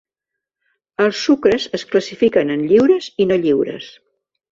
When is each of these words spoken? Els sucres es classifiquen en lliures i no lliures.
Els 1.07 1.19
sucres 1.27 1.67
es 1.79 1.83
classifiquen 1.91 2.53
en 2.55 2.63
lliures 2.71 3.11
i 3.25 3.29
no 3.33 3.39
lliures. 3.45 3.91